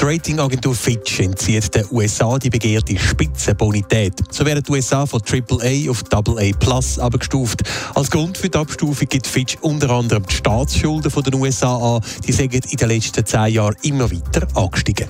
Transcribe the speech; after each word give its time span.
Die 0.00 0.06
Ratingagentur 0.06 0.74
Fitch 0.74 1.20
entzieht 1.20 1.74
den 1.74 1.84
USA 1.90 2.38
die 2.38 2.48
begehrte 2.48 2.98
Spitzenbonität. 2.98 4.14
So 4.30 4.46
werden 4.46 4.62
die 4.62 4.72
USA 4.72 5.04
von 5.04 5.20
AAA 5.20 5.90
auf 5.90 6.02
AA 6.10 6.56
Plus 6.58 6.98
abgestuft. 6.98 7.62
Als 7.94 8.10
Grund 8.10 8.38
für 8.38 8.48
die 8.48 8.56
Abstufung 8.56 9.06
gibt 9.06 9.26
Fitch 9.26 9.58
unter 9.60 9.90
anderem 9.90 10.24
die 10.24 10.34
Staatsschulden 10.34 11.12
der 11.12 11.34
USA 11.34 11.96
an. 11.96 12.02
Die 12.26 12.32
sind 12.32 12.54
in 12.54 12.78
den 12.78 12.88
letzten 12.88 13.26
zehn 13.26 13.52
Jahren 13.52 13.76
immer 13.82 14.10
weiter 14.10 14.48
angestiegen. 14.54 15.06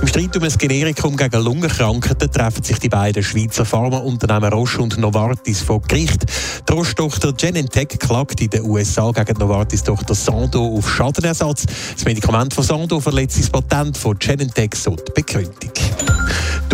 Im 0.00 0.06
Streit 0.06 0.36
um 0.36 0.44
ein 0.44 0.52
Generikum 0.56 1.16
gegen 1.16 1.42
Lungenkrankheiten 1.42 2.30
treffen 2.30 2.62
sich 2.62 2.78
die 2.78 2.88
beiden 2.88 3.22
Schweizer 3.22 3.64
Pharmaunternehmen 3.64 4.52
Roche 4.52 4.80
und 4.80 4.96
Novartis 4.96 5.60
vor 5.60 5.80
Gericht. 5.82 6.24
Die 6.68 6.72
Roche-Tochter 6.72 7.32
Genentech 7.32 7.98
klagt 7.98 8.40
in 8.40 8.50
den 8.50 8.62
USA 8.62 9.10
gegen 9.10 9.38
Novartis-Tochter 9.38 10.14
Sando 10.14 10.64
auf 10.64 10.88
Schadenersatz. 10.88 11.66
Das 11.94 12.04
Medikament 12.04 12.54
von 12.54 12.64
Sando 12.64 13.00
verletzt 13.00 13.40
das 13.40 13.50
Patent 13.50 13.98
von 13.98 14.16
Genentech 14.18 14.74
so 14.76 14.94
die 14.94 15.12
Begründung. 15.12 15.77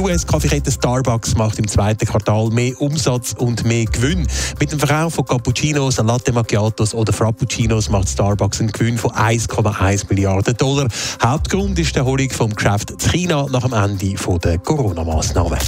US-Kaffeekette 0.05 0.71
Starbucks 0.71 1.35
macht 1.35 1.59
im 1.59 1.67
zweiten 1.67 2.05
Quartal 2.05 2.51
mehr 2.51 2.79
Umsatz 2.79 3.35
und 3.39 3.65
mehr 3.65 3.87
Gewinn. 3.87 4.27
Mit 4.61 4.71
dem 4.71 4.79
Verkauf 4.79 5.15
von 5.15 5.25
Cappuccinos, 5.25 5.97
Latte 5.97 6.31
Macchiatos 6.31 6.93
oder 6.93 7.15
Frappuccinos 7.15 7.89
macht 7.89 8.11
Starbucks 8.11 8.61
einen 8.61 8.71
Gewinn 8.71 8.99
von 8.99 9.13
1,1 9.13 10.05
Milliarden 10.11 10.55
Dollar. 10.59 10.89
Hauptgrund 11.23 11.79
ist 11.79 11.95
die 11.95 12.01
Erholung 12.01 12.29
vom 12.29 12.55
Geschäft 12.55 12.91
in 12.91 12.99
China 12.99 13.47
nach 13.51 13.63
dem 13.63 13.73
Ende 13.73 14.15
der 14.41 14.59
Corona-Massnahmen. 14.59 15.59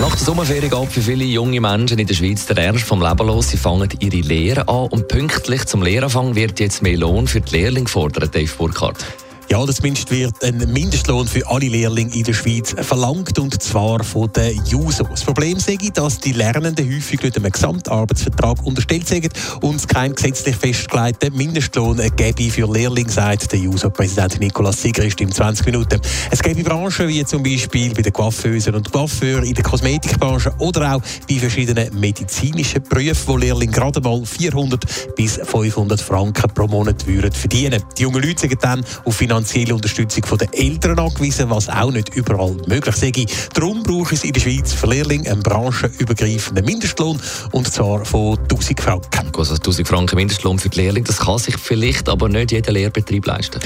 Nach 0.00 0.14
der 0.14 0.24
Sommerferien 0.24 0.70
geht 0.70 0.92
für 0.92 1.02
viele 1.02 1.24
junge 1.24 1.60
Menschen 1.60 1.98
in 1.98 2.06
der 2.06 2.14
Schweiz 2.14 2.46
der 2.46 2.56
Ernst 2.58 2.84
vom 2.84 3.02
Leben 3.02 3.26
los. 3.26 3.50
Sie 3.50 3.56
fangen 3.56 3.88
ihre 3.98 4.20
Lehre 4.20 4.68
an 4.68 4.86
und 4.86 5.08
pünktlich 5.08 5.66
zum 5.66 5.82
Lehranfang 5.82 6.36
wird 6.36 6.60
jetzt 6.60 6.82
mehr 6.82 6.96
Lohn 6.96 7.26
für 7.26 7.40
die 7.40 7.56
Lehrlinge 7.56 7.86
gefordert, 7.86 8.32
Dave 8.32 8.52
Burkhardt. 8.56 9.04
Ja, 9.50 9.58
oder 9.58 9.74
zumindest 9.74 10.12
wird 10.12 10.44
ein 10.44 10.58
Mindestlohn 10.72 11.26
für 11.26 11.44
alle 11.48 11.66
Lehrlinge 11.66 12.14
in 12.14 12.22
der 12.22 12.34
Schweiz 12.34 12.72
verlangt, 12.82 13.36
und 13.36 13.60
zwar 13.60 14.04
von 14.04 14.32
den 14.32 14.64
JUSO. 14.64 15.02
Das 15.02 15.24
Problem 15.24 15.58
sei, 15.58 15.76
dass 15.92 16.20
die 16.20 16.30
Lernenden 16.30 16.86
häufig 16.86 17.20
nicht 17.20 17.36
einem 17.36 17.50
Gesamtarbeitsvertrag 17.50 18.64
unterstellt 18.64 19.08
sind 19.08 19.28
und 19.60 19.74
es 19.74 19.88
keinen 19.88 20.14
gesetzlich 20.14 20.54
festgelegten 20.54 21.36
Mindestlohn 21.36 22.00
gäbe 22.14 22.48
für 22.48 22.72
Lehrlinge, 22.72 23.10
sagt 23.10 23.50
der 23.50 23.58
JUSO-Präsident 23.58 24.38
Nikolaus 24.38 24.82
Sigrist 24.82 25.20
in 25.20 25.32
20 25.32 25.66
Minuten. 25.66 26.00
Es 26.30 26.40
gäbe 26.40 26.62
Branchen 26.62 27.08
wie 27.08 27.24
zum 27.24 27.42
Beispiel 27.42 27.92
bei 27.92 28.02
den 28.02 28.12
Coiffeusen 28.12 28.76
und 28.76 28.92
Coiffeuren, 28.92 29.42
in 29.42 29.54
der 29.54 29.64
Kosmetikbranche 29.64 30.52
oder 30.58 30.94
auch 30.94 31.02
bei 31.28 31.34
verschiedenen 31.40 31.98
medizinischen 31.98 32.84
Berufen, 32.84 33.26
wo 33.26 33.36
Lehrlinge 33.36 33.72
gerade 33.72 34.00
mal 34.00 34.24
400 34.24 35.16
bis 35.16 35.40
500 35.42 36.00
Franken 36.00 36.54
pro 36.54 36.68
Monat 36.68 37.04
würden 37.04 37.32
verdienen. 37.32 37.82
Die 37.98 38.02
jungen 38.02 38.22
Leute 38.22 38.42
sind 38.42 38.62
dann 38.62 38.84
auf 39.04 39.16
Finanz 39.16 39.39
finanzielle 39.40 39.74
Unterstützung 39.74 40.38
der 40.38 40.48
Eltern 40.52 40.98
angewiesen, 40.98 41.48
was 41.48 41.68
auch 41.68 41.90
nicht 41.90 42.14
überall 42.14 42.56
möglich 42.66 42.96
sei. 42.96 43.12
Darum 43.54 43.82
braucht 43.82 44.12
es 44.12 44.24
in 44.24 44.32
der 44.32 44.40
Schweiz 44.40 44.72
für 44.72 44.86
Lehrlinge 44.86 45.30
einen 45.30 45.42
branchenübergreifenden 45.42 46.64
Mindestlohn, 46.64 47.18
und 47.52 47.72
zwar 47.72 48.04
von 48.04 48.38
1000 48.38 48.80
Franken. 48.80 49.30
Also 49.36 49.54
1000 49.54 49.88
Franken 49.88 50.16
Mindestlohn 50.16 50.58
für 50.58 50.68
die 50.68 50.80
Lehrlinge, 50.80 51.06
das 51.06 51.18
kann 51.18 51.38
sich 51.38 51.56
vielleicht 51.56 52.08
aber 52.08 52.28
nicht 52.28 52.52
jeder 52.52 52.72
Lehrbetrieb 52.72 53.26
leisten. 53.26 53.60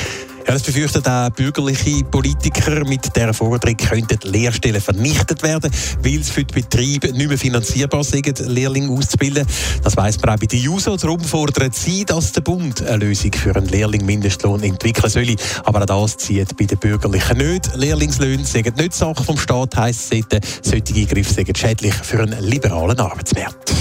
Ja, 0.47 0.53
das 0.53 0.63
befürchten 0.63 1.07
auch 1.07 1.31
bürgerliche 1.31 2.05
Politiker. 2.05 2.85
Mit 2.85 3.17
dieser 3.17 3.33
Forderung 3.33 3.77
könnten 3.79 4.19
Lehrstellen 4.31 4.81
vernichtet 4.81 5.43
werden, 5.43 5.71
weil 6.03 6.21
es 6.21 6.29
für 6.29 6.45
die 6.45 6.61
Betriebe 6.61 7.13
nicht 7.13 7.29
mehr 7.29 7.39
finanzierbar 7.39 8.05
sind, 8.05 8.41
Lehrlinge 8.41 8.91
auszubilden. 8.91 9.47
Das 9.83 9.97
weiss 9.97 10.21
man 10.21 10.35
auch 10.35 10.39
bei 10.39 10.47
den 10.47 10.61
JUSO. 10.61 10.99
Darum 10.99 11.21
fordern 11.21 11.73
sie, 11.73 12.05
dass 12.05 12.33
der 12.33 12.43
Bund 12.43 12.83
eine 12.83 12.97
Lösung 12.99 13.33
für 13.33 13.57
einen 13.57 13.69
Lehrling-Mindestlohn 13.69 14.63
entwickeln 14.63 15.09
soll. 15.09 15.35
Aber 15.65 15.81
auch 15.81 15.87
das 15.87 16.19
zieht 16.19 16.55
bei 16.59 16.67
den 16.67 16.79
Bürgerlichen 16.79 17.39
nicht. 17.39 17.75
Lehrlingslöhne 17.75 18.45
sind 18.45 18.77
nicht 18.77 18.93
Sache 18.93 19.25
vom 19.25 19.39
Staat, 19.39 19.77
heisst 19.77 20.13
es. 20.13 20.27
Solche 20.63 20.95
Eingriffe 20.95 21.33
sind 21.33 21.57
schädlich 21.57 21.95
für 21.95 22.21
einen 22.21 22.43
liberalen 22.45 23.01
Arbeitsmarkt. 23.01 23.73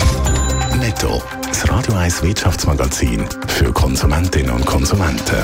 Netto, 0.80 1.22
das 1.48 1.70
Radio 1.70 1.94
1 1.96 2.24
Wirtschaftsmagazin 2.24 3.26
für 3.48 3.72
Konsumentinnen 3.74 4.52
und 4.52 4.66
Konsumenten. 4.66 5.44